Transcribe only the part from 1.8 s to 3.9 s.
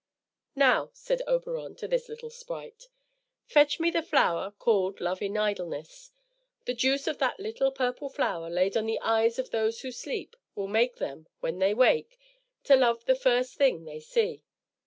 this little sprite, "fetch